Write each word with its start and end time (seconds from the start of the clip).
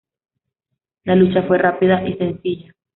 La 1.03 1.15
lucha 1.15 1.43
fue 1.43 1.59
rápida 1.59 2.03
y 2.09 2.15
sencilla. 2.15 2.73